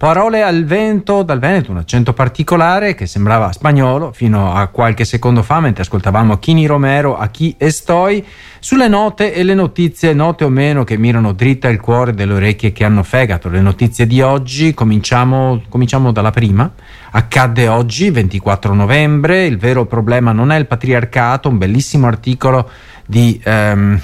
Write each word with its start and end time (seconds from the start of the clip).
Parole 0.00 0.42
al 0.42 0.64
vento 0.64 1.22
dal 1.22 1.38
Veneto, 1.38 1.72
un 1.72 1.76
accento 1.76 2.14
particolare 2.14 2.94
che 2.94 3.04
sembrava 3.04 3.52
spagnolo 3.52 4.12
fino 4.14 4.54
a 4.54 4.68
qualche 4.68 5.04
secondo 5.04 5.42
fa 5.42 5.60
mentre 5.60 5.82
ascoltavamo 5.82 6.38
Chini 6.38 6.64
Romero 6.64 7.18
a 7.18 7.26
chi 7.26 7.54
estoi 7.58 8.24
sulle 8.60 8.88
note 8.88 9.34
e 9.34 9.42
le 9.42 9.52
notizie 9.52 10.14
note 10.14 10.44
o 10.44 10.48
meno 10.48 10.84
che 10.84 10.96
mirano 10.96 11.34
dritta 11.34 11.68
il 11.68 11.78
cuore 11.78 12.14
delle 12.14 12.32
orecchie 12.32 12.72
che 12.72 12.82
hanno 12.82 13.02
fegato. 13.02 13.50
Le 13.50 13.60
notizie 13.60 14.06
di 14.06 14.22
oggi 14.22 14.72
cominciamo, 14.72 15.60
cominciamo 15.68 16.12
dalla 16.12 16.30
prima. 16.30 16.72
Accadde 17.10 17.68
oggi, 17.68 18.08
24 18.08 18.72
novembre, 18.72 19.44
il 19.44 19.58
vero 19.58 19.84
problema 19.84 20.32
non 20.32 20.50
è 20.50 20.56
il 20.56 20.66
patriarcato, 20.66 21.50
un 21.50 21.58
bellissimo 21.58 22.06
articolo 22.06 22.70
di... 23.04 23.38
Um, 23.44 24.00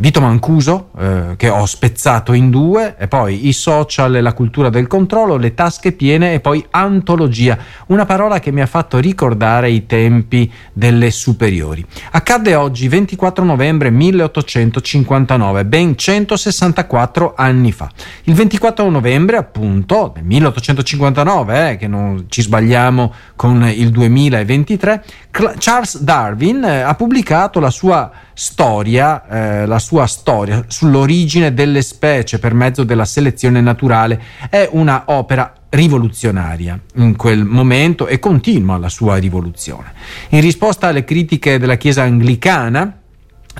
Vito 0.00 0.22
Mancuso, 0.22 0.88
eh, 0.98 1.34
che 1.36 1.50
ho 1.50 1.66
spezzato 1.66 2.32
in 2.32 2.48
due, 2.48 2.96
e 2.98 3.06
poi 3.06 3.48
i 3.48 3.52
social 3.52 4.16
e 4.16 4.22
la 4.22 4.32
cultura 4.32 4.70
del 4.70 4.86
controllo, 4.86 5.36
le 5.36 5.52
tasche 5.52 5.92
piene 5.92 6.32
e 6.32 6.40
poi 6.40 6.64
antologia, 6.70 7.58
una 7.88 8.06
parola 8.06 8.40
che 8.40 8.50
mi 8.50 8.62
ha 8.62 8.66
fatto 8.66 8.96
ricordare 8.96 9.70
i 9.70 9.84
tempi 9.84 10.50
delle 10.72 11.10
superiori. 11.10 11.84
Accadde 12.12 12.54
oggi, 12.54 12.88
24 12.88 13.44
novembre 13.44 13.90
1859, 13.90 15.66
ben 15.66 15.94
164 15.94 17.34
anni 17.36 17.70
fa. 17.70 17.90
Il 18.22 18.32
24 18.32 18.88
novembre, 18.88 19.36
appunto, 19.36 20.12
del 20.14 20.24
1859, 20.24 21.72
eh, 21.72 21.76
che 21.76 21.88
non 21.88 22.24
ci 22.30 22.40
sbagliamo 22.40 23.12
con 23.36 23.68
il 23.68 23.90
2023, 23.90 25.04
Charles 25.30 26.00
Darwin 26.00 26.64
eh, 26.64 26.80
ha 26.80 26.94
pubblicato 26.94 27.60
la 27.60 27.70
sua 27.70 28.10
storia, 28.32 29.26
eh, 29.28 29.66
la 29.66 29.78
sua 29.78 29.89
storia 30.06 30.64
sull'origine 30.66 31.52
delle 31.54 31.82
specie 31.82 32.38
per 32.38 32.54
mezzo 32.54 32.84
della 32.84 33.04
selezione 33.04 33.60
naturale. 33.60 34.20
È 34.48 34.68
una 34.72 35.04
opera 35.06 35.54
rivoluzionaria 35.68 36.78
in 36.96 37.16
quel 37.16 37.44
momento 37.44 38.06
e 38.06 38.18
continua 38.18 38.76
la 38.76 38.88
sua 38.88 39.16
rivoluzione. 39.16 39.92
In 40.30 40.40
risposta 40.40 40.88
alle 40.88 41.04
critiche 41.04 41.58
della 41.58 41.76
Chiesa 41.76 42.02
anglicana, 42.02 43.00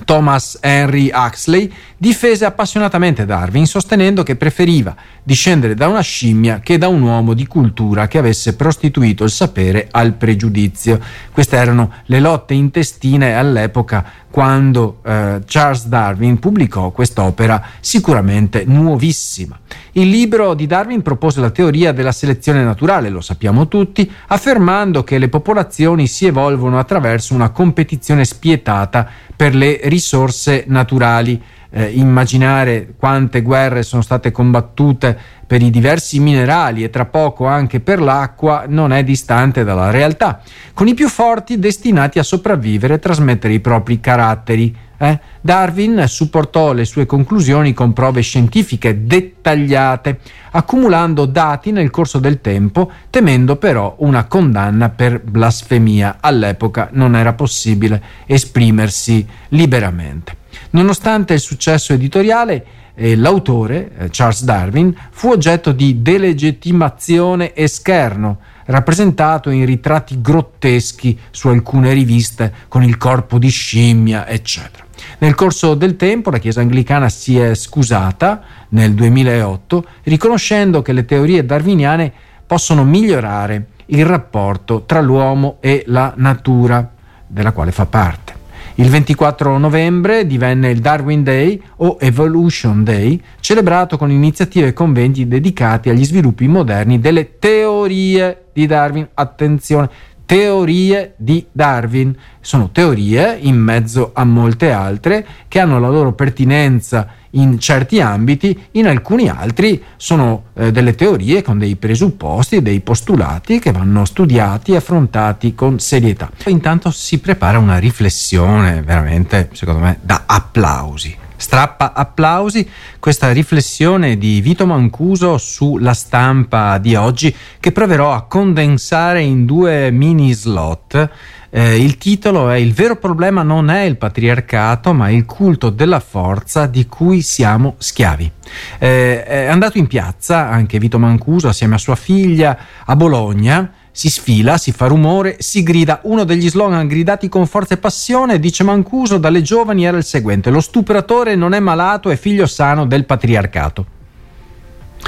Thomas 0.05 0.57
Henry 0.61 1.11
Huxley 1.13 1.71
difese 1.97 2.45
appassionatamente 2.45 3.25
Darwin 3.25 3.65
sostenendo 3.65 4.23
che 4.23 4.35
preferiva 4.35 4.95
discendere 5.21 5.75
da 5.75 5.87
una 5.87 6.01
scimmia 6.01 6.59
che 6.59 6.77
da 6.77 6.87
un 6.87 7.01
uomo 7.01 7.33
di 7.33 7.45
cultura 7.45 8.07
che 8.07 8.17
avesse 8.17 8.55
prostituito 8.55 9.23
il 9.23 9.29
sapere 9.29 9.87
al 9.91 10.13
pregiudizio. 10.13 10.99
Queste 11.31 11.57
erano 11.57 11.91
le 12.05 12.19
lotte 12.19 12.53
intestine 12.53 13.35
all'epoca 13.35 14.03
quando 14.31 14.99
eh, 15.03 15.41
Charles 15.45 15.85
Darwin 15.85 16.39
pubblicò 16.39 16.89
quest'opera 16.89 17.61
sicuramente 17.79 18.63
nuovissima. 18.65 19.59
Il 19.91 20.09
libro 20.09 20.53
di 20.53 20.65
Darwin 20.65 21.01
propose 21.01 21.41
la 21.41 21.51
teoria 21.51 21.91
della 21.91 22.13
selezione 22.13 22.63
naturale, 22.63 23.09
lo 23.09 23.21
sappiamo 23.21 23.67
tutti, 23.67 24.09
affermando 24.27 25.03
che 25.03 25.19
le 25.19 25.29
popolazioni 25.29 26.07
si 26.07 26.25
evolvono 26.25 26.79
attraverso 26.79 27.35
una 27.35 27.49
competizione 27.49 28.25
spietata 28.25 29.07
per 29.35 29.53
le 29.53 29.81
risorse 29.83 30.63
naturali 30.67 31.39
eh, 31.71 31.85
immaginare 31.85 32.93
quante 32.97 33.41
guerre 33.41 33.83
sono 33.83 34.01
state 34.01 34.31
combattute 34.31 35.17
per 35.47 35.61
i 35.61 35.69
diversi 35.69 36.19
minerali 36.19 36.83
e 36.83 36.89
tra 36.89 37.05
poco 37.05 37.45
anche 37.45 37.79
per 37.79 38.01
l'acqua 38.01 38.65
non 38.67 38.93
è 38.93 39.03
distante 39.03 39.63
dalla 39.63 39.89
realtà, 39.89 40.41
con 40.73 40.87
i 40.87 40.93
più 40.93 41.09
forti 41.09 41.59
destinati 41.59 42.19
a 42.19 42.23
sopravvivere 42.23 42.95
e 42.95 42.99
trasmettere 42.99 43.53
i 43.53 43.59
propri 43.59 43.99
caratteri. 43.99 44.75
Eh? 44.97 45.19
Darwin 45.41 46.03
supportò 46.07 46.73
le 46.73 46.85
sue 46.85 47.07
conclusioni 47.07 47.73
con 47.73 47.91
prove 47.91 48.21
scientifiche 48.21 49.05
dettagliate, 49.05 50.19
accumulando 50.51 51.25
dati 51.25 51.71
nel 51.71 51.89
corso 51.89 52.19
del 52.19 52.39
tempo, 52.39 52.91
temendo 53.09 53.55
però 53.55 53.95
una 53.99 54.25
condanna 54.25 54.89
per 54.89 55.19
blasfemia. 55.21 56.17
All'epoca 56.19 56.89
non 56.91 57.15
era 57.15 57.33
possibile 57.33 58.01
esprimersi 58.27 59.27
liberamente. 59.49 60.40
Nonostante 60.71 61.33
il 61.33 61.39
successo 61.39 61.93
editoriale, 61.93 62.65
eh, 62.95 63.15
l'autore, 63.15 63.91
eh, 63.97 64.07
Charles 64.09 64.43
Darwin, 64.43 64.95
fu 65.11 65.29
oggetto 65.29 65.71
di 65.71 66.01
delegittimazione 66.01 67.53
e 67.53 67.67
scherno, 67.67 68.39
rappresentato 68.65 69.49
in 69.49 69.65
ritratti 69.65 70.21
grotteschi 70.21 71.17
su 71.29 71.49
alcune 71.49 71.93
riviste 71.93 72.53
con 72.67 72.83
il 72.83 72.97
corpo 72.97 73.37
di 73.37 73.49
scimmia, 73.49 74.27
eccetera. 74.27 74.85
Nel 75.19 75.35
corso 75.35 75.73
del 75.73 75.95
tempo 75.95 76.29
la 76.29 76.37
Chiesa 76.37 76.61
anglicana 76.61 77.09
si 77.09 77.37
è 77.37 77.53
scusata 77.55 78.41
nel 78.69 78.93
2008 78.93 79.85
riconoscendo 80.03 80.81
che 80.81 80.93
le 80.93 81.05
teorie 81.05 81.45
darwiniane 81.45 82.13
possono 82.45 82.83
migliorare 82.83 83.67
il 83.87 84.05
rapporto 84.05 84.83
tra 84.85 85.01
l'uomo 85.01 85.57
e 85.59 85.83
la 85.87 86.13
natura 86.15 86.91
della 87.27 87.51
quale 87.51 87.71
fa 87.71 87.85
parte. 87.85 88.40
Il 88.81 88.89
24 88.89 89.59
novembre 89.59 90.25
divenne 90.25 90.71
il 90.71 90.79
Darwin 90.79 91.21
Day 91.21 91.61
o 91.77 91.97
Evolution 91.99 92.83
Day, 92.83 93.21
celebrato 93.39 93.95
con 93.95 94.09
iniziative 94.09 94.69
e 94.69 94.73
conventi 94.73 95.27
dedicati 95.27 95.91
agli 95.91 96.03
sviluppi 96.03 96.47
moderni 96.47 96.99
delle 96.99 97.37
teorie 97.37 98.45
di 98.51 98.65
Darwin. 98.65 99.07
Attenzione, 99.13 99.87
teorie 100.31 101.15
di 101.17 101.45
Darwin. 101.51 102.15
Sono 102.39 102.69
teorie 102.71 103.37
in 103.41 103.57
mezzo 103.57 104.11
a 104.13 104.23
molte 104.23 104.71
altre 104.71 105.27
che 105.49 105.59
hanno 105.59 105.77
la 105.77 105.89
loro 105.89 106.13
pertinenza 106.13 107.05
in 107.31 107.59
certi 107.59 107.99
ambiti, 107.99 108.57
in 108.71 108.87
alcuni 108.87 109.27
altri 109.27 109.83
sono 109.97 110.45
eh, 110.53 110.71
delle 110.71 110.95
teorie 110.95 111.41
con 111.41 111.57
dei 111.57 111.75
presupposti, 111.75 112.61
dei 112.61 112.79
postulati 112.79 113.59
che 113.59 113.73
vanno 113.73 114.05
studiati 114.05 114.71
e 114.71 114.77
affrontati 114.77 115.53
con 115.53 115.79
serietà. 115.79 116.31
Intanto 116.45 116.91
si 116.91 117.19
prepara 117.19 117.57
una 117.59 117.77
riflessione 117.77 118.81
veramente, 118.83 119.49
secondo 119.51 119.81
me, 119.81 119.99
da 120.01 120.23
applausi 120.27 121.20
strappa 121.41 121.93
applausi 121.93 122.69
questa 122.99 123.31
riflessione 123.31 124.17
di 124.17 124.39
Vito 124.41 124.65
Mancuso 124.65 125.37
sulla 125.37 125.93
stampa 125.93 126.77
di 126.77 126.95
oggi 126.95 127.35
che 127.59 127.71
proverò 127.71 128.13
a 128.13 128.23
condensare 128.23 129.21
in 129.21 129.45
due 129.45 129.89
mini 129.91 130.33
slot. 130.33 131.09
Eh, 131.49 131.83
il 131.83 131.97
titolo 131.97 132.49
è 132.49 132.55
Il 132.55 132.73
vero 132.73 132.95
problema 132.95 133.41
non 133.41 133.69
è 133.69 133.81
il 133.81 133.97
patriarcato, 133.97 134.93
ma 134.93 135.09
il 135.09 135.25
culto 135.25 135.69
della 135.69 135.99
forza 135.99 136.67
di 136.67 136.85
cui 136.85 137.21
siamo 137.21 137.75
schiavi. 137.77 138.31
Eh, 138.77 139.23
è 139.25 139.47
andato 139.47 139.77
in 139.77 139.87
piazza 139.87 140.47
anche 140.47 140.79
Vito 140.79 140.99
Mancuso 140.99 141.49
assieme 141.49 141.75
a 141.75 141.79
sua 141.79 141.95
figlia 141.95 142.57
a 142.85 142.95
Bologna 142.95 143.73
si 143.91 144.09
sfila, 144.09 144.57
si 144.57 144.71
fa 144.71 144.87
rumore, 144.87 145.37
si 145.39 145.63
grida. 145.63 145.99
Uno 146.03 146.23
degli 146.23 146.49
slogan 146.49 146.87
gridati 146.87 147.27
con 147.29 147.45
forza 147.45 147.73
e 147.73 147.77
passione, 147.77 148.39
dice 148.39 148.63
Mancuso, 148.63 149.17
dalle 149.17 149.41
giovani 149.41 149.85
era 149.85 149.97
il 149.97 150.03
seguente: 150.03 150.49
Lo 150.49 150.61
stupratore 150.61 151.35
non 151.35 151.53
è 151.53 151.59
malato, 151.59 152.09
è 152.09 152.15
figlio 152.15 152.45
sano 152.45 152.85
del 152.85 153.05
patriarcato. 153.05 153.99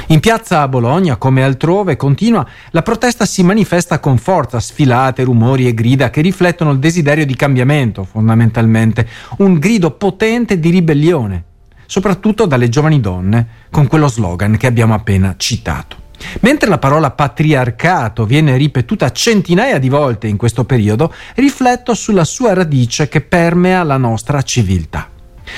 In 0.08 0.20
piazza 0.20 0.60
a 0.60 0.68
Bologna, 0.68 1.16
come 1.16 1.44
altrove, 1.44 1.96
continua, 1.96 2.46
la 2.70 2.82
protesta 2.82 3.24
si 3.24 3.42
manifesta 3.42 4.00
con 4.00 4.18
forza, 4.18 4.60
sfilate, 4.60 5.22
rumori 5.22 5.66
e 5.66 5.72
grida 5.72 6.10
che 6.10 6.20
riflettono 6.20 6.72
il 6.72 6.78
desiderio 6.78 7.24
di 7.24 7.36
cambiamento, 7.36 8.04
fondamentalmente, 8.04 9.08
un 9.38 9.58
grido 9.58 9.92
potente 9.92 10.58
di 10.58 10.70
ribellione, 10.70 11.44
soprattutto 11.86 12.44
dalle 12.44 12.68
giovani 12.68 13.00
donne, 13.00 13.46
con 13.70 13.86
quello 13.86 14.08
slogan 14.08 14.56
che 14.56 14.66
abbiamo 14.66 14.94
appena 14.94 15.36
citato. 15.38 16.03
Mentre 16.40 16.68
la 16.68 16.78
parola 16.78 17.10
patriarcato 17.10 18.24
viene 18.24 18.56
ripetuta 18.56 19.10
centinaia 19.12 19.78
di 19.78 19.88
volte 19.88 20.26
in 20.26 20.36
questo 20.36 20.64
periodo, 20.64 21.12
rifletto 21.34 21.94
sulla 21.94 22.24
sua 22.24 22.54
radice 22.54 23.08
che 23.08 23.20
permea 23.20 23.82
la 23.82 23.96
nostra 23.96 24.42
civiltà. 24.42 25.08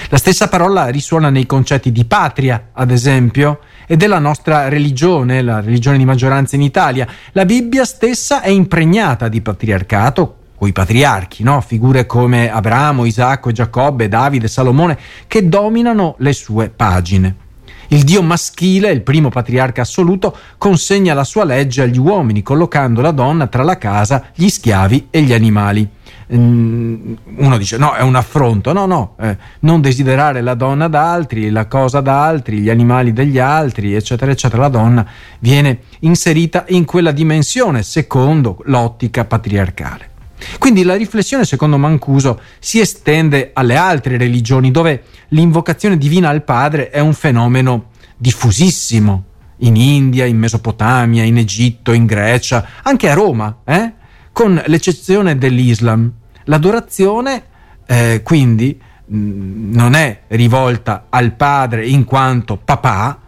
La 0.09 0.17
stessa 0.17 0.49
parola 0.49 0.89
risuona 0.89 1.31
nei 1.31 1.47
concetti 1.47 1.93
di 1.93 2.05
patria, 2.05 2.71
ad 2.73 2.91
esempio, 2.91 3.61
e 3.87 3.97
della 3.97 4.19
nostra 4.19 4.69
religione, 4.69 5.43
la 5.43 5.61
religione 5.61 5.97
di 5.97 6.05
maggioranza 6.05 6.57
in 6.57 6.63
Italia. 6.63 7.07
La 7.33 7.45
Bibbia 7.45 7.85
stessa 7.85 8.41
è 8.41 8.49
impregnata 8.49 9.29
di 9.29 9.41
patriarcato, 9.41 10.39
coi 10.57 10.73
patriarchi, 10.73 11.43
no? 11.43 11.61
figure 11.61 12.07
come 12.07 12.51
Abramo, 12.51 13.05
Isacco, 13.05 13.53
Giacobbe, 13.53 14.09
Davide, 14.09 14.49
Salomone, 14.49 14.99
che 15.27 15.49
dominano 15.49 16.17
le 16.19 16.33
sue 16.33 16.69
pagine. 16.69 17.45
Il 17.89 18.03
dio 18.03 18.23
maschile, 18.23 18.91
il 18.91 19.03
primo 19.03 19.29
patriarca 19.29 19.83
assoluto, 19.83 20.37
consegna 20.59 21.15
la 21.15 21.25
sua 21.25 21.45
legge 21.45 21.83
agli 21.83 21.99
uomini, 21.99 22.43
collocando 22.43 23.01
la 23.01 23.11
donna 23.11 23.47
tra 23.47 23.63
la 23.63 23.79
casa, 23.79 24.27
gli 24.35 24.49
schiavi 24.49 25.09
e 25.11 25.23
gli 25.23 25.33
animali. 25.33 25.89
Mm, 26.35 27.15
uno 27.37 27.57
dice 27.57 27.77
no, 27.77 27.95
è 27.95 28.03
un 28.03 28.17
affronto, 28.17 28.73
no, 28.73 28.87
no, 28.87 29.15
eh, 29.21 29.37
non 29.61 29.81
desiderare 29.81 30.41
la 30.41 30.55
donna 30.55 30.89
da 30.89 31.13
altri, 31.13 31.51
la 31.51 31.67
cosa 31.67 32.01
da 32.01 32.25
altri, 32.25 32.59
gli 32.59 32.71
animali 32.71 33.13
degli 33.13 33.39
altri, 33.39 33.95
eccetera, 33.95 34.33
eccetera. 34.33 34.63
La 34.63 34.69
donna 34.69 35.07
viene 35.39 35.81
inserita 36.01 36.65
in 36.69 36.85
quella 36.85 37.13
dimensione 37.13 37.83
secondo 37.85 38.59
l'ottica 38.65 39.25
patriarcale. 39.25 40.15
Quindi 40.59 40.83
la 40.83 40.97
riflessione, 40.97 41.45
secondo 41.45 41.79
Mancuso, 41.79 42.41
si 42.59 42.81
estende 42.81 43.51
alle 43.53 43.77
altre 43.77 44.17
religioni 44.17 44.71
dove 44.71 45.05
l'invocazione 45.29 45.97
divina 45.97 46.29
al 46.29 46.45
Padre 46.45 46.91
è 46.91 47.01
un 47.01 47.15
fenomeno 47.15 47.91
diffusissimo 48.17 49.25
in 49.59 49.77
India, 49.77 50.27
in 50.27 50.39
Mesopotamia, 50.39 51.25
in 51.25 51.39
Egitto, 51.39 51.93
in 51.93 52.05
Grecia, 52.07 52.67
anche 52.83 53.09
a 53.09 53.15
Roma, 53.15 53.59
eh? 53.65 53.93
con 54.33 54.61
l'eccezione 54.67 55.39
dell'Islam. 55.39 56.13
L'adorazione 56.45 57.45
eh, 57.87 58.21
quindi 58.23 58.79
mh, 59.07 59.75
non 59.75 59.95
è 59.95 60.23
rivolta 60.29 61.07
al 61.09 61.33
padre 61.35 61.87
in 61.87 62.05
quanto 62.05 62.57
papà, 62.57 63.21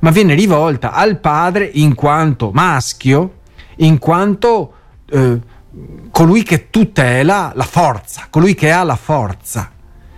ma 0.00 0.10
viene 0.10 0.34
rivolta 0.34 0.92
al 0.92 1.18
padre 1.18 1.70
in 1.74 1.94
quanto 1.94 2.50
maschio, 2.52 3.38
in 3.76 3.98
quanto 3.98 4.72
eh, 5.08 5.40
colui 6.10 6.42
che 6.42 6.70
tutela 6.70 7.52
la 7.54 7.64
forza, 7.64 8.26
colui 8.30 8.54
che 8.54 8.70
ha 8.70 8.82
la 8.82 8.96
forza. 8.96 9.70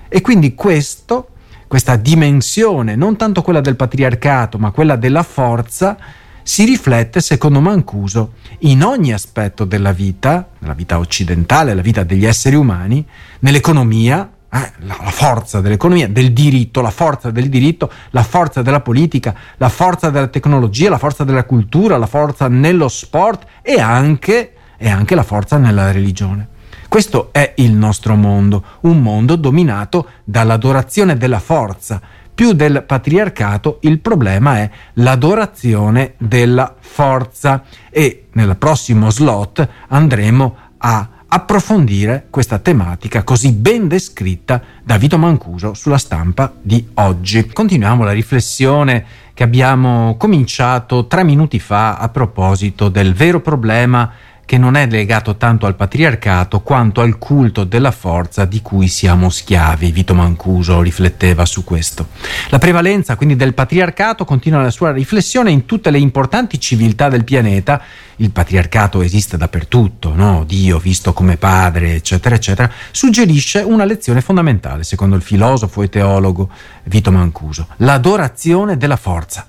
E 0.08 0.20
quindi 0.20 0.54
questo, 0.54 1.30
questa 1.66 1.96
dimensione, 1.96 2.94
non 2.94 3.16
tanto 3.16 3.42
quella 3.42 3.60
del 3.60 3.76
patriarcato, 3.76 4.58
ma 4.58 4.70
quella 4.70 4.96
della 4.96 5.22
forza, 5.22 5.96
si 6.42 6.64
riflette, 6.64 7.20
secondo 7.20 7.60
Mancuso, 7.60 8.32
in 8.60 8.82
ogni 8.82 9.12
aspetto 9.12 9.64
della 9.66 9.92
vita, 9.92 10.48
nella 10.60 10.72
vita 10.72 10.98
occidentale, 10.98 11.74
la 11.74 11.82
vita 11.82 12.04
degli 12.04 12.24
esseri 12.24 12.56
umani, 12.56 13.06
nell'economia, 13.40 14.30
eh, 14.50 14.72
la, 14.78 14.96
la, 15.02 15.10
forza 15.10 15.60
dell'economia, 15.60 16.08
del 16.08 16.32
diritto, 16.32 16.80
la 16.80 16.90
forza 16.90 17.30
del 17.30 17.50
diritto, 17.50 17.92
la 18.10 18.22
forza 18.22 18.62
della 18.62 18.80
politica, 18.80 19.34
la 19.58 19.68
forza 19.68 20.08
della 20.08 20.28
tecnologia, 20.28 20.88
la 20.88 20.96
forza 20.96 21.24
della 21.24 21.44
cultura, 21.44 21.98
la 21.98 22.06
forza 22.06 22.48
nello 22.48 22.88
sport 22.88 23.46
e 23.60 23.78
anche, 23.78 24.54
e 24.78 24.88
anche 24.88 25.14
la 25.14 25.22
forza 25.22 25.58
nella 25.58 25.90
religione. 25.90 26.56
Questo 26.88 27.28
è 27.32 27.52
il 27.56 27.72
nostro 27.72 28.14
mondo, 28.14 28.64
un 28.82 29.02
mondo 29.02 29.36
dominato 29.36 30.08
dall'adorazione 30.24 31.18
della 31.18 31.38
forza. 31.40 32.00
Più 32.34 32.52
del 32.52 32.84
patriarcato 32.86 33.78
il 33.82 33.98
problema 33.98 34.58
è 34.58 34.70
l'adorazione 34.94 36.14
della 36.16 36.74
forza 36.78 37.64
e 37.90 38.28
nel 38.32 38.56
prossimo 38.56 39.10
slot 39.10 39.68
andremo 39.88 40.56
a 40.78 41.08
approfondire 41.30 42.28
questa 42.30 42.58
tematica 42.58 43.22
così 43.22 43.52
ben 43.52 43.86
descritta 43.86 44.62
da 44.82 44.96
Vito 44.96 45.18
Mancuso 45.18 45.74
sulla 45.74 45.98
stampa 45.98 46.54
di 46.62 46.88
oggi. 46.94 47.46
Continuiamo 47.46 48.02
la 48.02 48.12
riflessione 48.12 49.04
che 49.34 49.42
abbiamo 49.42 50.16
cominciato 50.16 51.06
tre 51.06 51.24
minuti 51.24 51.58
fa 51.58 51.96
a 51.96 52.08
proposito 52.08 52.88
del 52.88 53.12
vero 53.12 53.40
problema 53.40 54.10
che 54.48 54.56
non 54.56 54.76
è 54.76 54.86
legato 54.86 55.36
tanto 55.36 55.66
al 55.66 55.74
patriarcato 55.74 56.60
quanto 56.60 57.02
al 57.02 57.18
culto 57.18 57.64
della 57.64 57.90
forza 57.90 58.46
di 58.46 58.62
cui 58.62 58.88
siamo 58.88 59.28
schiavi. 59.28 59.92
Vito 59.92 60.14
Mancuso 60.14 60.80
rifletteva 60.80 61.44
su 61.44 61.64
questo. 61.64 62.08
La 62.48 62.58
prevalenza 62.58 63.14
quindi 63.14 63.36
del 63.36 63.52
patriarcato 63.52 64.24
continua 64.24 64.62
la 64.62 64.70
sua 64.70 64.90
riflessione 64.90 65.50
in 65.50 65.66
tutte 65.66 65.90
le 65.90 65.98
importanti 65.98 66.58
civiltà 66.58 67.10
del 67.10 67.24
pianeta. 67.24 67.82
Il 68.16 68.30
patriarcato 68.30 69.02
esiste 69.02 69.36
dappertutto, 69.36 70.14
no? 70.14 70.44
Dio 70.46 70.78
visto 70.78 71.12
come 71.12 71.36
padre, 71.36 71.96
eccetera, 71.96 72.34
eccetera. 72.34 72.72
Suggerisce 72.90 73.58
una 73.58 73.84
lezione 73.84 74.22
fondamentale, 74.22 74.82
secondo 74.82 75.14
il 75.14 75.20
filosofo 75.20 75.82
e 75.82 75.90
teologo 75.90 76.48
Vito 76.84 77.12
Mancuso, 77.12 77.66
l'adorazione 77.76 78.78
della 78.78 78.96
forza. 78.96 79.46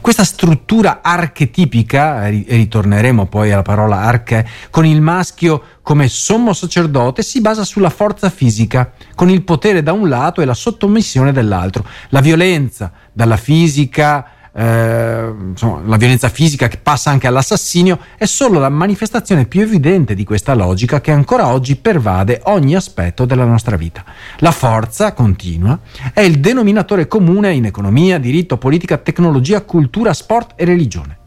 Questa 0.00 0.24
struttura 0.24 1.00
archetipica, 1.02 2.26
ritorneremo 2.28 3.26
poi 3.26 3.52
alla 3.52 3.62
parola 3.62 4.00
arche, 4.00 4.46
con 4.70 4.86
il 4.86 5.00
maschio 5.00 5.62
come 5.82 6.08
sommo 6.08 6.52
sacerdote, 6.52 7.22
si 7.22 7.40
basa 7.40 7.64
sulla 7.64 7.90
forza 7.90 8.30
fisica, 8.30 8.92
con 9.14 9.28
il 9.30 9.42
potere 9.42 9.82
da 9.82 9.92
un 9.92 10.08
lato 10.08 10.40
e 10.40 10.44
la 10.44 10.54
sottomissione 10.54 11.32
dall'altro. 11.32 11.84
La 12.08 12.20
violenza 12.20 12.92
dalla 13.12 13.36
fisica 13.36 14.41
eh, 14.54 15.32
insomma, 15.48 15.80
la 15.86 15.96
violenza 15.96 16.28
fisica 16.28 16.68
che 16.68 16.76
passa 16.76 17.10
anche 17.10 17.26
all'assassinio, 17.26 17.98
è 18.16 18.26
solo 18.26 18.58
la 18.58 18.68
manifestazione 18.68 19.46
più 19.46 19.62
evidente 19.62 20.14
di 20.14 20.24
questa 20.24 20.54
logica 20.54 21.00
che 21.00 21.10
ancora 21.10 21.48
oggi 21.48 21.76
pervade 21.76 22.40
ogni 22.44 22.76
aspetto 22.76 23.24
della 23.24 23.44
nostra 23.44 23.76
vita. 23.76 24.04
La 24.38 24.52
forza, 24.52 25.12
continua, 25.14 25.78
è 26.12 26.20
il 26.20 26.38
denominatore 26.40 27.08
comune 27.08 27.52
in 27.52 27.64
economia, 27.64 28.18
diritto, 28.18 28.58
politica, 28.58 28.98
tecnologia, 28.98 29.62
cultura, 29.62 30.12
sport 30.12 30.52
e 30.56 30.64
religione. 30.64 31.18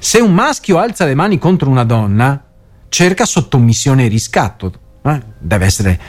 Se 0.00 0.18
un 0.18 0.34
maschio 0.34 0.78
alza 0.78 1.04
le 1.04 1.14
mani 1.14 1.38
contro 1.38 1.70
una 1.70 1.84
donna, 1.84 2.42
cerca 2.88 3.24
sottomissione 3.24 4.06
e 4.06 4.08
riscatto, 4.08 4.72
eh? 5.02 5.22
deve 5.38 5.66
essere 5.66 6.00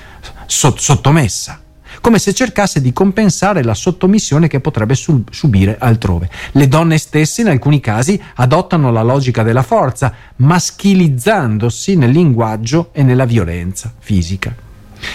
sottomessa 0.47 1.61
come 2.01 2.19
se 2.19 2.33
cercasse 2.33 2.81
di 2.81 2.93
compensare 2.93 3.63
la 3.63 3.73
sottomissione 3.73 4.47
che 4.47 4.59
potrebbe 4.59 4.95
subire 4.95 5.77
altrove. 5.79 6.29
Le 6.51 6.67
donne 6.67 6.97
stesse 6.97 7.41
in 7.41 7.49
alcuni 7.49 7.79
casi 7.79 8.21
adottano 8.35 8.91
la 8.91 9.03
logica 9.03 9.43
della 9.43 9.63
forza, 9.63 10.13
maschilizzandosi 10.37 11.95
nel 11.95 12.11
linguaggio 12.11 12.89
e 12.91 13.03
nella 13.03 13.25
violenza 13.25 13.93
fisica. 13.97 14.53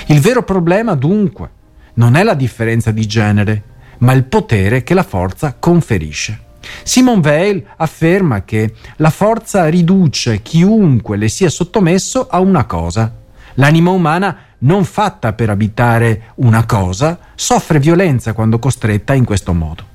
Il 0.06 0.20
vero 0.20 0.42
problema 0.42 0.94
dunque 0.94 1.50
non 1.94 2.16
è 2.16 2.22
la 2.22 2.34
differenza 2.34 2.90
di 2.90 3.06
genere, 3.06 3.62
ma 3.98 4.12
il 4.12 4.24
potere 4.24 4.82
che 4.82 4.94
la 4.94 5.02
forza 5.02 5.56
conferisce. 5.58 6.40
Simon 6.82 7.20
Weil 7.22 7.64
afferma 7.76 8.42
che 8.42 8.74
la 8.96 9.10
forza 9.10 9.68
riduce 9.68 10.42
chiunque 10.42 11.16
le 11.16 11.28
sia 11.28 11.50
sottomesso 11.50 12.26
a 12.28 12.40
una 12.40 12.64
cosa. 12.64 13.12
L'anima 13.54 13.90
umana 13.90 14.36
non 14.58 14.84
fatta 14.84 15.32
per 15.32 15.50
abitare 15.50 16.32
una 16.36 16.64
cosa, 16.66 17.18
soffre 17.34 17.78
violenza 17.78 18.32
quando 18.32 18.58
costretta 18.58 19.14
in 19.14 19.24
questo 19.24 19.52
modo. 19.52 19.92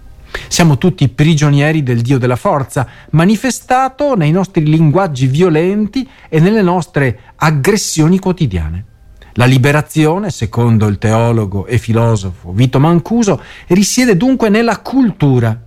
Siamo 0.48 0.78
tutti 0.78 1.08
prigionieri 1.10 1.84
del 1.84 2.02
Dio 2.02 2.18
della 2.18 2.36
forza, 2.36 2.88
manifestato 3.12 4.16
nei 4.16 4.32
nostri 4.32 4.66
linguaggi 4.66 5.28
violenti 5.28 6.08
e 6.28 6.40
nelle 6.40 6.62
nostre 6.62 7.20
aggressioni 7.36 8.20
quotidiane. 8.20 8.86
La 9.34 9.46
liberazione, 9.46 10.32
secondo 10.32 10.88
il 10.88 10.98
teologo 10.98 11.66
e 11.66 11.78
filosofo 11.78 12.52
Vito 12.52 12.80
Mancuso, 12.80 13.42
risiede 13.68 14.18
dunque 14.18 14.50
nella 14.50 14.80
cultura, 14.80 15.58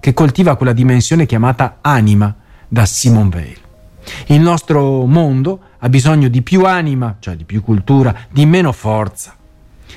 che 0.00 0.14
coltiva 0.14 0.56
quella 0.56 0.72
dimensione 0.72 1.26
chiamata 1.26 1.78
anima 1.80 2.34
da 2.66 2.84
Simon 2.86 3.30
Weil. 3.32 3.56
Il 4.26 4.40
nostro 4.40 5.04
mondo 5.06 5.60
ha 5.80 5.88
bisogno 5.88 6.28
di 6.28 6.42
più 6.42 6.64
anima, 6.64 7.16
cioè 7.18 7.36
di 7.36 7.44
più 7.44 7.62
cultura, 7.62 8.14
di 8.30 8.46
meno 8.46 8.72
forza. 8.72 9.34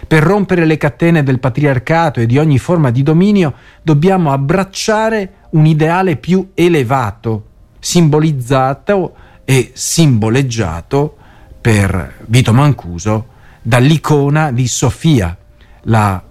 Per 0.08 0.24
rompere 0.24 0.66
le 0.66 0.78
catene 0.78 1.24
del 1.24 1.40
patriarcato 1.40 2.20
e 2.20 2.26
di 2.26 2.38
ogni 2.38 2.58
forma 2.58 2.90
di 2.90 3.04
dominio 3.04 3.54
dobbiamo 3.82 4.32
abbracciare 4.32 5.34
un 5.52 5.66
ideale 5.66 6.18
più 6.18 6.52
elevato, 6.54 7.46
simbolizzato 7.80 9.16
e 9.46 9.72
simboleggiato 9.74 11.18
per 11.60 12.26
Vito 12.28 12.54
Mancuso 12.54 13.28
dall'icona 13.62 14.52
di 14.52 14.68
Sofia, 14.68 15.38
la 15.84 16.22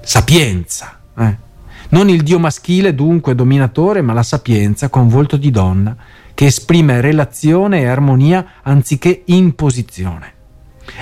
sapienza. 0.00 0.98
Eh? 1.16 1.36
Non 1.90 2.08
il 2.08 2.22
dio 2.22 2.38
maschile 2.38 2.94
dunque 2.94 3.34
dominatore, 3.34 4.02
ma 4.02 4.12
la 4.12 4.22
sapienza 4.22 4.88
con 4.88 5.08
volto 5.08 5.36
di 5.36 5.50
donna 5.50 5.96
che 6.38 6.46
esprime 6.46 7.00
relazione 7.00 7.80
e 7.80 7.86
armonia 7.86 8.60
anziché 8.62 9.22
imposizione. 9.24 10.34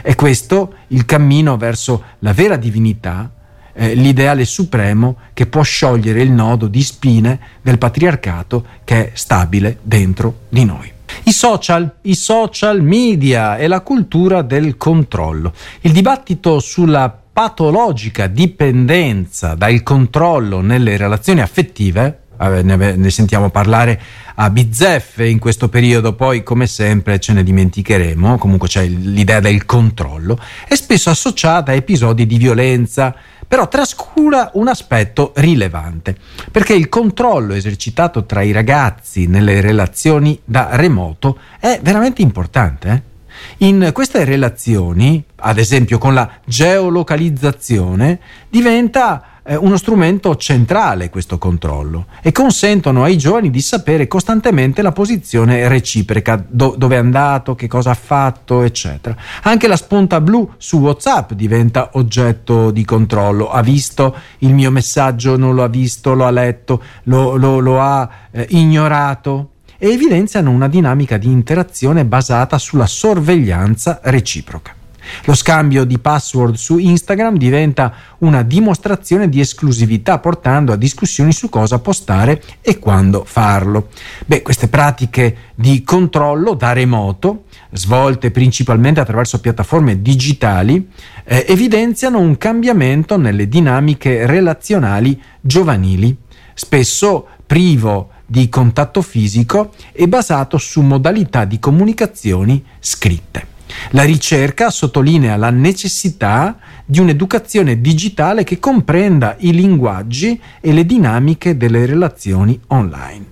È 0.00 0.14
questo 0.14 0.76
il 0.86 1.04
cammino 1.04 1.58
verso 1.58 2.04
la 2.20 2.32
vera 2.32 2.56
divinità, 2.56 3.30
eh, 3.74 3.94
l'ideale 3.94 4.46
supremo 4.46 5.18
che 5.34 5.46
può 5.46 5.60
sciogliere 5.60 6.22
il 6.22 6.30
nodo 6.30 6.68
di 6.68 6.82
spine 6.82 7.38
del 7.60 7.76
patriarcato 7.76 8.64
che 8.82 9.08
è 9.08 9.10
stabile 9.12 9.76
dentro 9.82 10.44
di 10.48 10.64
noi. 10.64 10.90
I 11.24 11.32
social, 11.32 11.96
i 12.00 12.14
social 12.14 12.80
media 12.80 13.58
e 13.58 13.66
la 13.66 13.82
cultura 13.82 14.40
del 14.40 14.78
controllo. 14.78 15.52
Il 15.82 15.92
dibattito 15.92 16.60
sulla 16.60 17.10
patologica 17.10 18.26
dipendenza 18.26 19.54
dal 19.54 19.82
controllo 19.82 20.62
nelle 20.62 20.96
relazioni 20.96 21.42
affettive 21.42 22.20
ne, 22.38 23.10
sentiamo 23.10 23.50
parlare 23.50 24.00
a 24.34 24.50
bizzeffe 24.50 25.26
in 25.26 25.38
questo 25.38 25.68
periodo, 25.68 26.14
poi 26.14 26.42
come 26.42 26.66
sempre 26.66 27.18
ce 27.18 27.32
ne 27.32 27.42
dimenticheremo, 27.42 28.38
comunque 28.38 28.68
c'è 28.68 28.86
l'idea 28.86 29.40
del 29.40 29.64
controllo, 29.64 30.38
è 30.66 30.74
spesso 30.74 31.10
associata 31.10 31.72
a 31.72 31.74
episodi 31.74 32.26
di 32.26 32.36
violenza, 32.36 33.14
però 33.48 33.68
trascura 33.68 34.50
un 34.54 34.68
aspetto 34.68 35.32
rilevante, 35.36 36.16
perché 36.50 36.74
il 36.74 36.88
controllo 36.88 37.54
esercitato 37.54 38.24
tra 38.24 38.42
i 38.42 38.52
ragazzi 38.52 39.26
nelle 39.26 39.60
relazioni 39.60 40.38
da 40.44 40.70
remoto 40.72 41.38
è 41.60 41.80
veramente 41.82 42.22
importante. 42.22 42.88
Eh? 42.88 43.14
In 43.58 43.90
queste 43.92 44.24
relazioni, 44.24 45.22
ad 45.36 45.58
esempio 45.58 45.98
con 45.98 46.14
la 46.14 46.28
geolocalizzazione, 46.44 48.18
diventa 48.48 49.35
eh, 49.46 49.56
uno 49.56 49.76
strumento 49.76 50.34
centrale 50.36 51.08
questo 51.08 51.38
controllo 51.38 52.06
e 52.20 52.32
consentono 52.32 53.04
ai 53.04 53.16
giovani 53.16 53.50
di 53.50 53.60
sapere 53.60 54.08
costantemente 54.08 54.82
la 54.82 54.92
posizione 54.92 55.68
reciproca, 55.68 56.44
do, 56.46 56.74
dove 56.76 56.96
è 56.96 56.98
andato, 56.98 57.54
che 57.54 57.68
cosa 57.68 57.90
ha 57.90 57.94
fatto, 57.94 58.62
eccetera. 58.62 59.16
Anche 59.42 59.68
la 59.68 59.76
spunta 59.76 60.20
blu 60.20 60.50
su 60.56 60.78
WhatsApp 60.78 61.32
diventa 61.32 61.90
oggetto 61.92 62.70
di 62.70 62.84
controllo. 62.84 63.50
Ha 63.50 63.62
visto 63.62 64.16
il 64.38 64.52
mio 64.52 64.70
messaggio, 64.70 65.36
non 65.36 65.54
lo 65.54 65.62
ha 65.62 65.68
visto, 65.68 66.14
lo 66.14 66.26
ha 66.26 66.30
letto, 66.30 66.82
lo, 67.04 67.36
lo, 67.36 67.60
lo 67.60 67.80
ha 67.80 68.08
eh, 68.30 68.46
ignorato 68.50 69.50
e 69.78 69.90
evidenziano 69.90 70.50
una 70.50 70.68
dinamica 70.68 71.18
di 71.18 71.30
interazione 71.30 72.04
basata 72.04 72.58
sulla 72.58 72.86
sorveglianza 72.86 74.00
reciproca. 74.02 74.75
Lo 75.24 75.34
scambio 75.34 75.84
di 75.84 75.98
password 75.98 76.54
su 76.54 76.78
Instagram 76.78 77.36
diventa 77.36 77.92
una 78.18 78.42
dimostrazione 78.42 79.28
di 79.28 79.40
esclusività, 79.40 80.18
portando 80.18 80.72
a 80.72 80.76
discussioni 80.76 81.32
su 81.32 81.48
cosa 81.48 81.78
postare 81.78 82.42
e 82.60 82.78
quando 82.78 83.24
farlo. 83.24 83.88
Beh, 84.26 84.42
queste 84.42 84.68
pratiche 84.68 85.36
di 85.54 85.82
controllo 85.82 86.54
da 86.54 86.72
remoto, 86.72 87.44
svolte 87.72 88.30
principalmente 88.30 89.00
attraverso 89.00 89.40
piattaforme 89.40 90.02
digitali, 90.02 90.88
eh, 91.24 91.44
evidenziano 91.48 92.18
un 92.18 92.36
cambiamento 92.36 93.16
nelle 93.16 93.48
dinamiche 93.48 94.26
relazionali 94.26 95.20
giovanili, 95.40 96.16
spesso 96.54 97.28
privo 97.46 98.10
di 98.26 98.48
contatto 98.48 99.02
fisico 99.02 99.72
e 99.92 100.08
basato 100.08 100.58
su 100.58 100.80
modalità 100.82 101.44
di 101.44 101.58
comunicazioni 101.58 102.64
scritte. 102.80 103.54
La 103.90 104.04
ricerca 104.04 104.70
sottolinea 104.70 105.36
la 105.36 105.50
necessità 105.50 106.58
di 106.84 107.00
un'educazione 107.00 107.80
digitale 107.80 108.44
che 108.44 108.58
comprenda 108.58 109.36
i 109.40 109.52
linguaggi 109.52 110.40
e 110.60 110.72
le 110.72 110.86
dinamiche 110.86 111.56
delle 111.56 111.84
relazioni 111.86 112.58
online, 112.68 113.24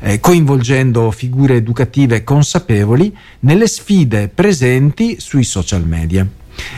eh, 0.00 0.20
coinvolgendo 0.20 1.10
figure 1.10 1.56
educative 1.56 2.24
consapevoli 2.24 3.16
nelle 3.40 3.66
sfide 3.66 4.28
presenti 4.28 5.16
sui 5.20 5.44
social 5.44 5.86
media. 5.86 6.26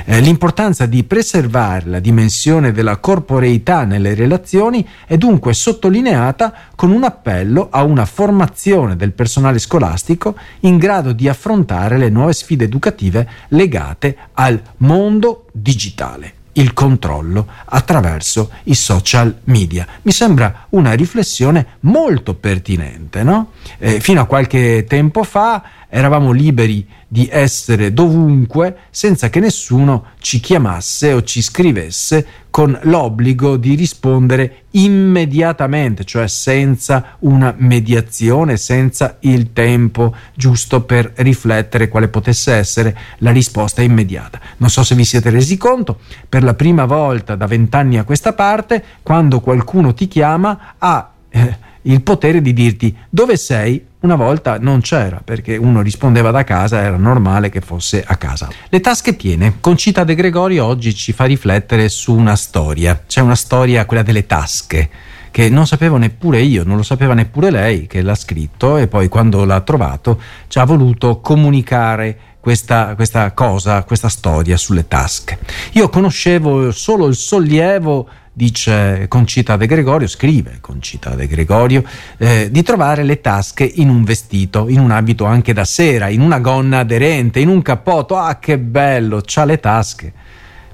Eh, 0.05 0.21
l'importanza 0.21 0.87
di 0.87 1.05
preservare 1.05 1.87
la 1.87 1.99
dimensione 1.99 2.73
della 2.73 2.97
corporeità 2.97 3.85
nelle 3.85 4.15
relazioni 4.15 4.87
è 5.07 5.17
dunque 5.17 5.53
sottolineata 5.53 6.53
con 6.75 6.91
un 6.91 7.05
appello 7.05 7.69
a 7.71 7.83
una 7.83 8.05
formazione 8.05 8.97
del 8.97 9.13
personale 9.13 9.59
scolastico 9.59 10.37
in 10.61 10.79
grado 10.79 11.13
di 11.13 11.29
affrontare 11.29 11.99
le 11.99 12.09
nuove 12.09 12.33
sfide 12.33 12.65
educative 12.65 13.29
legate 13.49 14.17
al 14.35 14.61
mondo 14.79 15.47
digitale 15.53 16.35
il 16.59 16.73
controllo 16.73 17.47
attraverso 17.67 18.51
i 18.65 18.75
social 18.75 19.41
media. 19.45 19.87
Mi 20.03 20.13
sembra 20.13 20.67
una 20.71 20.93
riflessione 20.93 21.79
molto 21.81 22.35
pertinente, 22.35 23.23
no? 23.23 23.53
Eh, 23.79 24.01
fino 24.01 24.21
a 24.21 24.27
qualche 24.27 24.85
tempo 24.87 25.23
fa 25.23 25.63
eravamo 25.89 26.33
liberi 26.33 26.87
di 27.07 27.29
essere 27.31 27.93
dovunque 27.93 28.77
senza 28.91 29.31
che 29.31 29.41
nessuno 29.41 30.09
ci 30.21 30.41
chiamasse 30.41 31.13
o 31.13 31.23
ci 31.23 31.41
scrivesse 31.41 32.27
con 32.51 32.79
l'obbligo 32.83 33.57
di 33.57 33.75
rispondere 33.75 34.65
immediatamente, 34.73 36.05
cioè 36.05 36.27
senza 36.27 37.17
una 37.21 37.55
mediazione, 37.57 38.57
senza 38.57 39.17
il 39.21 39.53
tempo 39.53 40.15
giusto 40.35 40.83
per 40.83 41.13
riflettere 41.17 41.89
quale 41.89 42.09
potesse 42.09 42.53
essere 42.53 42.97
la 43.19 43.31
risposta 43.31 43.81
immediata. 43.81 44.41
Non 44.59 44.71
so 44.71 44.83
se 44.83 44.95
vi 44.95 45.05
siete 45.05 45.31
resi 45.31 45.57
conto, 45.57 46.01
per 46.29 46.43
la 46.43 46.55
prima 46.55 46.85
volta 46.85 47.37
da 47.37 47.47
vent'anni 47.47 47.99
a 47.99 48.05
questa 48.05 48.33
parte, 48.33 48.85
quando 49.03 49.41
qualcuno 49.41 49.95
ti 49.95 50.09
chiama, 50.09 50.75
ha 50.79 51.13
eh, 51.31 51.67
il 51.89 52.03
potere 52.03 52.41
di 52.41 52.53
dirti 52.53 52.95
dove 53.09 53.37
sei 53.37 53.85
una 54.01 54.15
volta 54.15 54.59
non 54.59 54.81
c'era 54.81 55.21
perché 55.25 55.57
uno 55.57 55.81
rispondeva 55.81 56.31
da 56.31 56.45
casa, 56.45 56.81
era 56.81 56.97
normale 56.97 57.49
che 57.49 57.61
fosse 57.61 58.05
a 58.07 58.17
casa. 58.17 58.49
Le 58.69 58.81
tasche 58.81 59.15
piene. 59.15 59.57
Concita 59.61 60.05
De 60.05 60.15
Gregorio 60.15 60.65
oggi 60.65 60.95
ci 60.95 61.13
fa 61.13 61.25
riflettere 61.25 61.89
su 61.89 62.15
una 62.15 62.37
storia. 62.37 63.03
C'è 63.07 63.21
una 63.21 63.35
storia, 63.35 63.87
quella 63.87 64.03
delle 64.03 64.27
tasche, 64.27 64.89
che 65.31 65.49
non 65.49 65.67
sapevo 65.67 65.97
neppure 65.97 66.41
io, 66.41 66.63
non 66.63 66.77
lo 66.77 66.83
sapeva 66.83 67.15
neppure 67.15 67.51
lei 67.51 67.87
che 67.87 68.03
l'ha 68.03 68.15
scritto 68.15 68.77
e 68.77 68.87
poi 68.87 69.09
quando 69.09 69.45
l'ha 69.45 69.61
trovato 69.61 70.21
ci 70.47 70.59
ha 70.59 70.65
voluto 70.65 71.21
comunicare 71.21 72.19
questa, 72.41 72.95
questa 72.95 73.33
cosa, 73.33 73.83
questa 73.83 74.09
storia 74.09 74.57
sulle 74.57 74.87
tasche. 74.87 75.39
Io 75.73 75.89
conoscevo 75.89 76.71
solo 76.71 77.07
il 77.07 77.15
sollievo 77.15 78.09
dice 78.39 79.07
Concita 79.09 79.57
De 79.57 79.67
Gregorio, 79.67 80.07
scrive 80.07 80.59
Concita 80.61 81.17
De 81.17 81.27
Gregorio, 81.27 81.83
eh, 82.19 82.49
di 82.53 82.63
trovare 82.63 83.03
le 83.03 83.21
tasche 83.21 83.65
in 83.65 83.89
un 83.89 84.05
vestito, 84.05 84.69
in 84.69 84.79
un 84.79 84.93
abito 84.93 85.25
anche 85.25 85.53
da 85.53 85.65
sera, 85.65 86.07
in 86.07 86.21
una 86.21 86.39
gonna 86.39 86.79
aderente, 86.79 87.41
in 87.41 87.49
un 87.49 87.63
cappotto. 87.63 88.17
Ah, 88.17 88.39
che 88.39 88.57
bello, 88.57 89.23
c'ha 89.25 89.45
le 89.45 89.59
tasche 89.59 90.13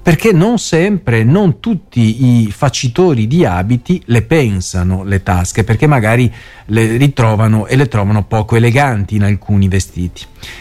perché 0.04 0.32
non 0.32 0.58
sempre, 0.58 1.24
non 1.24 1.60
tutti 1.60 2.42
i 2.42 2.52
facitori 2.52 3.26
di 3.26 3.46
abiti 3.46 4.02
le 4.08 4.20
pensano 4.20 5.02
le 5.02 5.22
tasche, 5.22 5.64
perché 5.64 5.86
magari 5.86 6.30
le 6.66 6.98
ritrovano 6.98 7.64
e 7.64 7.74
le 7.74 7.88
trovano 7.88 8.24
poco 8.24 8.56
eleganti 8.56 9.16
in 9.16 9.22
alcuni 9.22 9.66
vestiti. 9.66 10.20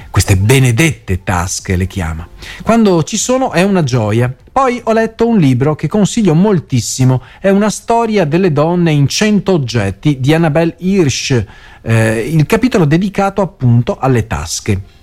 Queste 0.10 0.38
benedette 0.38 1.24
tasche 1.24 1.76
le 1.76 1.88
chiama. 1.88 2.26
Quando 2.62 3.04
ci 3.04 3.18
sono 3.18 3.52
è 3.52 3.64
una 3.64 3.84
gioia. 3.84 4.34
Poi 4.50 4.80
ho 4.82 4.94
letto 4.94 5.28
un 5.28 5.38
libro 5.40 5.76
che 5.76 5.90
consiglio 5.90 6.36
moltissimo, 6.36 7.22
è 7.42 7.50
una 7.50 7.70
storia 7.70 8.24
delle 8.24 8.54
donne 8.54 8.94
in 8.94 9.10
cento 9.10 9.52
oggetti 9.52 10.22
di 10.22 10.34
Annabelle 10.34 10.76
Hirsch, 10.78 11.46
eh, 11.82 12.32
il 12.34 12.46
capitolo 12.46 12.86
dedicato 12.86 13.42
appunto 13.42 13.98
alle 13.98 14.26
tasche 14.26 15.02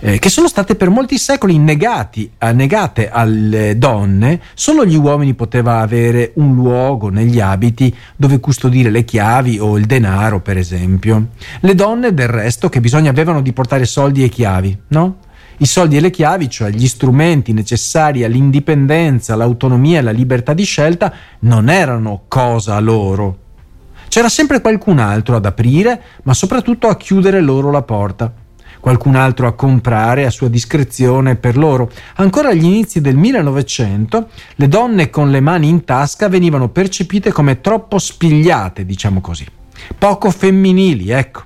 eh, 0.00 0.18
che 0.18 0.28
sono 0.28 0.46
state 0.46 0.76
per 0.76 0.90
molti 0.90 1.18
secoli 1.18 1.58
negati, 1.58 2.30
eh, 2.38 2.52
negate 2.52 3.10
alle 3.10 3.76
donne, 3.78 4.40
solo 4.54 4.84
gli 4.84 4.96
uomini 4.96 5.34
poteva 5.34 5.80
avere 5.80 6.32
un 6.36 6.54
luogo 6.54 7.08
negli 7.08 7.40
abiti 7.40 7.94
dove 8.16 8.38
custodire 8.38 8.90
le 8.90 9.04
chiavi 9.04 9.58
o 9.58 9.76
il 9.76 9.86
denaro, 9.86 10.40
per 10.40 10.56
esempio. 10.56 11.28
Le 11.60 11.74
donne, 11.74 12.14
del 12.14 12.28
resto, 12.28 12.68
che 12.68 12.80
bisogno 12.80 13.10
avevano 13.10 13.42
di 13.42 13.52
portare 13.52 13.84
soldi 13.86 14.22
e 14.22 14.28
chiavi, 14.28 14.78
no? 14.88 15.16
I 15.60 15.66
soldi 15.66 15.96
e 15.96 16.00
le 16.00 16.10
chiavi, 16.10 16.48
cioè 16.48 16.70
gli 16.70 16.86
strumenti 16.86 17.52
necessari 17.52 18.22
all'indipendenza, 18.22 19.34
all'autonomia 19.34 19.96
e 19.96 19.98
alla 19.98 20.10
libertà 20.12 20.54
di 20.54 20.62
scelta, 20.62 21.12
non 21.40 21.68
erano 21.68 22.22
cosa 22.28 22.78
loro. 22.78 23.46
C'era 24.06 24.28
sempre 24.28 24.60
qualcun 24.60 25.00
altro 25.00 25.34
ad 25.34 25.44
aprire, 25.44 26.00
ma 26.22 26.32
soprattutto 26.32 26.86
a 26.86 26.96
chiudere 26.96 27.40
loro 27.40 27.72
la 27.72 27.82
porta 27.82 28.32
qualcun 28.80 29.16
altro 29.16 29.46
a 29.46 29.52
comprare 29.52 30.26
a 30.26 30.30
sua 30.30 30.48
discrezione 30.48 31.36
per 31.36 31.56
loro. 31.56 31.90
Ancora 32.16 32.50
agli 32.50 32.64
inizi 32.64 33.00
del 33.00 33.16
1900 33.16 34.28
le 34.56 34.68
donne 34.68 35.10
con 35.10 35.30
le 35.30 35.40
mani 35.40 35.68
in 35.68 35.84
tasca 35.84 36.28
venivano 36.28 36.68
percepite 36.68 37.32
come 37.32 37.60
troppo 37.60 37.98
spigliate, 37.98 38.84
diciamo 38.84 39.20
così, 39.20 39.46
poco 39.96 40.30
femminili, 40.30 41.10
ecco, 41.10 41.42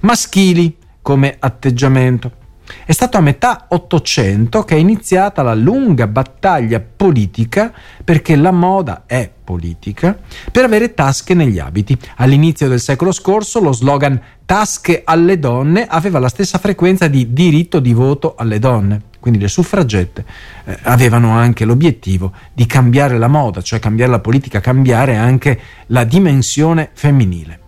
maschili 0.00 0.76
come 1.02 1.36
atteggiamento. 1.38 2.38
È 2.84 2.92
stato 2.92 3.16
a 3.16 3.20
metà 3.20 3.66
Ottocento 3.68 4.62
che 4.64 4.74
è 4.76 4.78
iniziata 4.78 5.42
la 5.42 5.54
lunga 5.54 6.06
battaglia 6.06 6.80
politica, 6.80 7.72
perché 8.02 8.36
la 8.36 8.50
moda 8.50 9.04
è 9.06 9.30
politica, 9.42 10.18
per 10.50 10.64
avere 10.64 10.94
tasche 10.94 11.34
negli 11.34 11.58
abiti. 11.58 11.96
All'inizio 12.16 12.68
del 12.68 12.80
secolo 12.80 13.12
scorso 13.12 13.60
lo 13.60 13.72
slogan 13.72 14.20
tasche 14.44 15.02
alle 15.04 15.38
donne 15.38 15.86
aveva 15.86 16.18
la 16.18 16.28
stessa 16.28 16.58
frequenza 16.58 17.06
di 17.08 17.32
diritto 17.32 17.80
di 17.80 17.92
voto 17.92 18.34
alle 18.36 18.58
donne. 18.58 19.02
Quindi 19.20 19.38
le 19.38 19.48
suffragette 19.48 20.24
eh, 20.64 20.78
avevano 20.82 21.30
anche 21.32 21.64
l'obiettivo 21.64 22.32
di 22.52 22.66
cambiare 22.66 23.18
la 23.18 23.28
moda, 23.28 23.60
cioè 23.60 23.78
cambiare 23.78 24.10
la 24.10 24.20
politica, 24.20 24.60
cambiare 24.60 25.16
anche 25.16 25.60
la 25.86 26.04
dimensione 26.04 26.90
femminile. 26.92 27.59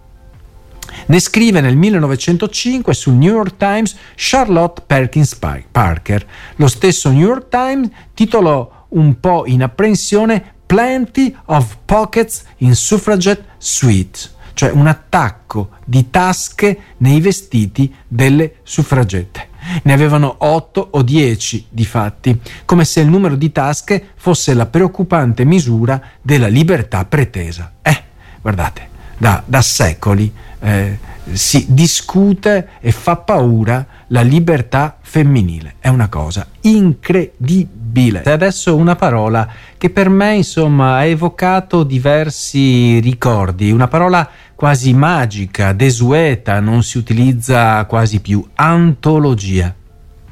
Ne 1.06 1.18
scrive 1.20 1.60
nel 1.60 1.76
1905 1.76 2.94
sul 2.94 3.14
New 3.14 3.32
York 3.32 3.56
Times 3.56 3.96
Charlotte 4.14 4.82
Perkins 4.86 5.34
Parker. 5.34 6.26
Lo 6.56 6.68
stesso 6.68 7.10
New 7.10 7.26
York 7.26 7.48
Times 7.48 7.88
titolò 8.14 8.86
un 8.90 9.18
po' 9.20 9.44
in 9.46 9.62
apprensione 9.62 10.54
Plenty 10.66 11.36
of 11.46 11.78
Pockets 11.84 12.44
in 12.58 12.74
Suffragette 12.74 13.44
Suite, 13.58 14.18
cioè 14.54 14.70
un 14.70 14.86
attacco 14.86 15.70
di 15.84 16.08
tasche 16.08 16.78
nei 16.98 17.20
vestiti 17.20 17.94
delle 18.08 18.56
suffragette. 18.62 19.48
Ne 19.82 19.92
avevano 19.92 20.34
8 20.38 20.88
o 20.92 21.02
10 21.02 21.66
di 21.68 21.84
fatti, 21.84 22.40
come 22.64 22.84
se 22.84 23.00
il 23.00 23.08
numero 23.08 23.36
di 23.36 23.52
tasche 23.52 24.12
fosse 24.16 24.54
la 24.54 24.66
preoccupante 24.66 25.44
misura 25.44 26.00
della 26.20 26.48
libertà 26.48 27.04
pretesa. 27.04 27.74
Eh, 27.82 28.02
guardate, 28.40 28.88
da, 29.22 29.40
da 29.46 29.62
secoli 29.62 30.32
eh, 30.58 30.98
si 31.30 31.66
discute 31.68 32.70
e 32.80 32.90
fa 32.90 33.14
paura 33.14 33.86
la 34.08 34.22
libertà 34.22 34.96
femminile. 35.00 35.74
È 35.78 35.86
una 35.86 36.08
cosa 36.08 36.44
incredibile. 36.62 38.24
Adesso 38.24 38.74
una 38.74 38.96
parola 38.96 39.48
che 39.78 39.90
per 39.90 40.08
me, 40.08 40.34
insomma, 40.34 40.96
ha 40.96 41.04
evocato 41.04 41.84
diversi 41.84 42.98
ricordi, 42.98 43.70
una 43.70 43.86
parola 43.86 44.28
quasi 44.56 44.92
magica, 44.92 45.72
desueta, 45.72 46.58
non 46.58 46.82
si 46.82 46.98
utilizza 46.98 47.84
quasi 47.84 48.20
più, 48.20 48.44
antologia. 48.54 49.72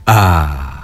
Ah 0.02 0.79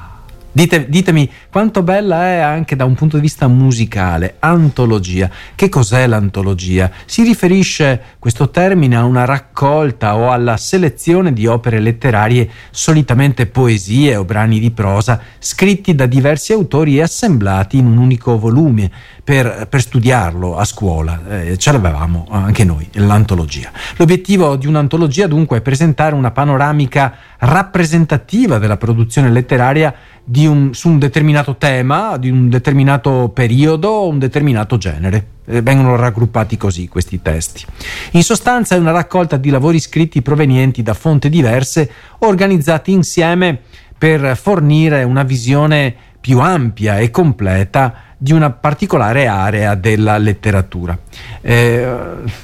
Dite, 0.57 0.89
ditemi 0.89 1.31
quanto 1.51 1.83
bella 1.83 2.29
è 2.29 2.39
anche 2.39 2.77
da 2.77 2.87
un 2.87 2.95
punto 2.95 3.17
di 3.17 3.23
vista 3.23 3.47
musicale, 3.47 4.37
antologia. 4.39 5.29
Che 5.55 5.69
cos'è 5.69 6.07
l'antologia? 6.07 6.91
Si 7.05 7.23
riferisce 7.25 8.01
questo 8.19 8.49
termine 8.49 8.97
a 8.97 9.05
una 9.05 9.27
raccolta 9.27 10.17
o 10.17 10.31
alla 10.31 10.57
selezione 10.57 11.35
di 11.35 11.47
opere 11.47 11.79
letterarie, 11.79 12.49
solitamente 12.71 13.45
poesie 13.45 14.17
o 14.17 14.25
brani 14.25 14.59
di 14.59 14.71
prosa, 14.71 15.21
scritti 15.39 15.95
da 15.95 16.07
diversi 16.07 16.55
autori 16.55 16.97
e 16.97 17.03
assemblati 17.03 17.77
in 17.77 17.85
un 17.85 17.99
unico 17.99 18.39
volume 18.39 18.91
per, 19.23 19.67
per 19.69 19.83
studiarlo 19.83 20.57
a 20.57 20.65
scuola. 20.65 21.21
Eh, 21.29 21.59
ce 21.59 21.71
l'avevamo 21.71 22.29
anche 22.31 22.65
noi, 22.65 22.89
l'antologia. 22.93 23.71
L'obiettivo 23.97 24.57
di 24.57 24.67
un'antologia 24.67 25.27
dunque 25.27 25.59
è 25.59 25.61
presentare 25.61 26.15
una 26.15 26.31
panoramica 26.31 27.15
rappresentativa 27.41 28.57
della 28.57 28.79
produzione 28.79 29.31
letteraria 29.31 29.95
un, 30.35 30.75
su 30.75 30.89
un 30.89 30.99
determinato 30.99 31.57
tema, 31.57 32.17
di 32.17 32.31
un 32.31 32.49
determinato 32.49 33.31
periodo 33.33 33.89
o 33.89 34.09
un 34.09 34.19
determinato 34.19 34.77
genere. 34.77 35.27
Eh, 35.47 35.63
vengono 35.63 35.97
raggruppati 35.97 36.57
così 36.57 36.89
questi 36.89 37.23
testi. 37.23 37.65
In 38.13 38.23
sostanza 38.23 38.75
è 38.75 38.79
una 38.79 38.91
raccolta 38.91 39.37
di 39.37 39.51
lavori 39.51 39.79
scritti 39.79 40.23
provenienti 40.23 40.83
da 40.83 40.95
fonti 40.95 41.29
diverse, 41.29 41.91
organizzati 42.19 42.93
insieme 42.93 43.61
per 43.97 44.37
fornire 44.37 45.05
una 45.05 45.23
visione 45.23 45.95
più 46.21 46.41
ampia 46.41 46.99
e 46.99 47.11
completa 47.11 48.06
di 48.17 48.33
una 48.33 48.51
particolare 48.51 49.27
area 49.27 49.75
della 49.75 50.17
letteratura. 50.17 50.99
Eh, 51.41 51.87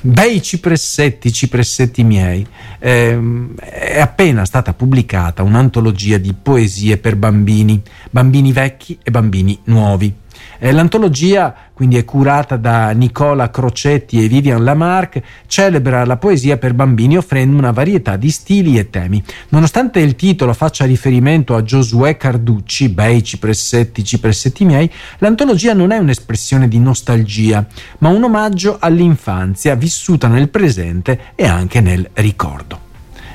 bei 0.02 0.43
cipressetti, 0.43 1.33
cipressetti 1.33 2.05
miei, 2.05 2.47
eh, 2.79 3.19
è 3.59 4.00
appena 4.00 4.45
stata 4.45 4.75
pubblicata 4.75 5.43
un'antologia 5.43 6.19
di 6.19 6.35
poesie 6.35 6.99
per 6.99 7.17
bambini, 7.17 7.81
bambini 8.11 8.52
vecchi 8.52 8.99
e 9.02 9.11
bambini 9.11 9.59
nuovi. 9.64 10.14
Eh, 10.64 10.71
l'antologia, 10.71 11.52
quindi 11.75 11.97
è 11.97 12.04
curata 12.04 12.57
da 12.57 12.92
Nicola 12.92 13.50
Crocetti 13.50 14.23
e 14.23 14.28
Vivian 14.28 14.62
Lamarck, 14.62 15.21
celebra 15.49 16.04
la 16.04 16.19
poesia 16.19 16.57
per 16.57 16.73
bambini 16.73 17.16
offrendo 17.16 17.59
una 17.59 17.73
varietà 17.73 18.14
di 18.14 18.31
stili 18.31 18.78
e 18.78 18.88
temi. 18.88 19.21
Nonostante 19.49 19.99
il 19.99 20.14
titolo 20.14 20.52
faccia 20.52 20.85
riferimento 20.85 21.57
a 21.57 21.64
Giosuè 21.64 22.16
Carducci, 22.16 22.90
bei 22.90 23.25
cipressetti, 23.25 24.04
cipressetti 24.04 24.64
miei, 24.64 24.88
l'antologia 25.19 25.75
non 25.75 25.90
è 25.90 25.99
un'espressione 25.99 26.69
di 26.69 26.78
nostalgia, 26.78 27.66
ma 27.99 28.11
un 28.11 28.23
omaggio 28.23 28.76
all'infanzia 28.78 29.75
vissuta 29.75 30.28
nel 30.28 30.49
presente 30.49 31.33
e 31.35 31.45
anche 31.45 31.81
nel 31.81 32.09
ricordo 32.12 32.82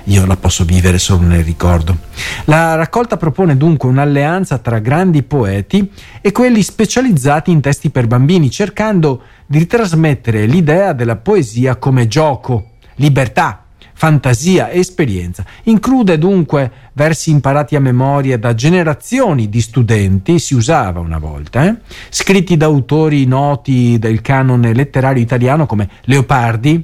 io 0.07 0.25
la 0.25 0.35
posso 0.35 0.63
vivere 0.63 0.97
solo 0.97 1.25
nel 1.25 1.43
ricordo. 1.43 1.97
La 2.45 2.75
raccolta 2.75 3.17
propone 3.17 3.57
dunque 3.57 3.89
un'alleanza 3.89 4.57
tra 4.57 4.79
grandi 4.79 5.23
poeti 5.23 5.89
e 6.21 6.31
quelli 6.31 6.61
specializzati 6.61 7.51
in 7.51 7.61
testi 7.61 7.89
per 7.89 8.07
bambini, 8.07 8.49
cercando 8.49 9.21
di 9.45 9.65
trasmettere 9.65 10.45
l'idea 10.45 10.93
della 10.93 11.17
poesia 11.17 11.75
come 11.75 12.07
gioco, 12.07 12.71
libertà, 12.95 13.63
fantasia 13.93 14.69
e 14.69 14.79
esperienza. 14.79 15.43
Include 15.63 16.17
dunque 16.17 16.71
versi 16.93 17.31
imparati 17.31 17.75
a 17.75 17.81
memoria 17.81 18.37
da 18.37 18.53
generazioni 18.53 19.49
di 19.49 19.59
studenti, 19.59 20.39
si 20.39 20.53
usava 20.53 20.99
una 20.99 21.17
volta, 21.17 21.65
eh? 21.65 21.75
scritti 22.09 22.55
da 22.55 22.67
autori 22.67 23.25
noti 23.25 23.97
del 23.99 24.21
canone 24.21 24.73
letterario 24.73 25.21
italiano 25.21 25.65
come 25.65 25.89
Leopardi, 26.03 26.81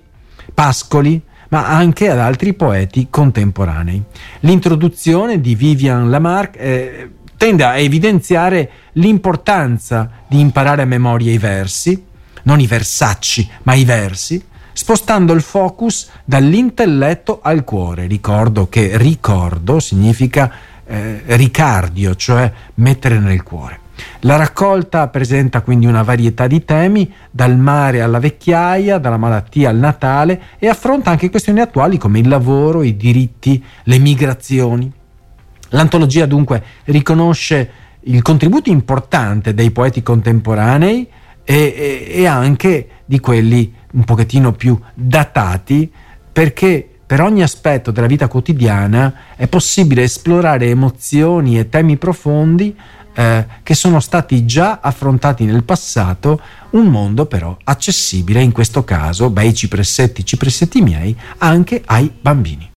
Pascoli, 0.53 1.21
ma 1.53 1.67
anche 1.67 2.09
ad 2.09 2.17
altri 2.17 2.55
poeti 2.55 3.07
contemporanei. 3.11 4.01
L'introduzione 4.39 5.39
di 5.39 5.53
Vivian 5.53 6.09
Lamarck 6.09 6.59
eh, 6.59 7.09
tende 7.37 7.63
a 7.63 7.77
evidenziare 7.77 8.69
l'importanza 8.93 10.09
di 10.27 10.39
imparare 10.39 10.81
a 10.81 10.85
memoria 10.85 11.31
i 11.31 11.37
versi, 11.37 12.03
non 12.43 12.59
i 12.59 12.65
versacci, 12.65 13.47
ma 13.63 13.75
i 13.75 13.85
versi, 13.85 14.43
spostando 14.73 15.31
il 15.33 15.43
focus 15.43 16.09
dall'intelletto 16.25 17.39
al 17.43 17.63
cuore. 17.63 18.07
Ricordo 18.07 18.67
che 18.67 18.97
ricordo 18.97 19.79
significa 19.79 20.51
eh, 20.87 21.21
ricardio, 21.23 22.15
cioè 22.15 22.51
mettere 22.75 23.19
nel 23.19 23.43
cuore. 23.43 23.82
La 24.21 24.35
raccolta 24.35 25.07
presenta 25.09 25.61
quindi 25.61 25.85
una 25.85 26.01
varietà 26.01 26.47
di 26.47 26.63
temi, 26.63 27.11
dal 27.29 27.57
mare 27.57 28.01
alla 28.01 28.19
vecchiaia, 28.19 28.97
dalla 28.97 29.17
malattia 29.17 29.69
al 29.69 29.77
Natale 29.77 30.41
e 30.59 30.67
affronta 30.67 31.09
anche 31.09 31.29
questioni 31.29 31.59
attuali 31.59 31.97
come 31.97 32.19
il 32.19 32.27
lavoro, 32.27 32.83
i 32.83 32.95
diritti, 32.95 33.63
le 33.83 33.97
migrazioni. 33.99 34.91
L'antologia 35.69 36.25
dunque 36.25 36.63
riconosce 36.85 37.71
il 38.01 38.21
contributo 38.21 38.69
importante 38.69 39.53
dei 39.53 39.71
poeti 39.71 40.03
contemporanei 40.03 41.07
e, 41.43 41.55
e, 41.55 42.11
e 42.11 42.25
anche 42.25 42.87
di 43.05 43.19
quelli 43.19 43.73
un 43.93 44.03
pochettino 44.03 44.53
più 44.53 44.79
datati 44.93 45.91
perché 46.31 46.87
per 47.05 47.21
ogni 47.21 47.43
aspetto 47.43 47.91
della 47.91 48.07
vita 48.07 48.27
quotidiana 48.27 49.13
è 49.35 49.47
possibile 49.47 50.03
esplorare 50.03 50.67
emozioni 50.67 51.59
e 51.59 51.69
temi 51.69 51.97
profondi 51.97 52.75
eh, 53.13 53.45
che 53.63 53.73
sono 53.73 53.99
stati 53.99 54.45
già 54.45 54.79
affrontati 54.81 55.45
nel 55.45 55.63
passato, 55.63 56.41
un 56.71 56.87
mondo 56.87 57.25
però 57.25 57.55
accessibile 57.63 58.41
in 58.41 58.51
questo 58.51 58.83
caso, 58.83 59.29
bei 59.29 59.53
cipressetti, 59.53 60.25
cipressetti 60.25 60.81
miei, 60.81 61.15
anche 61.37 61.81
ai 61.85 62.11
bambini. 62.19 62.71